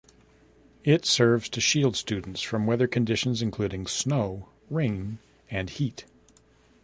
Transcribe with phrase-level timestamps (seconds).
[0.83, 6.05] It serves to shield students from weather conditions including snow, rain, and heat.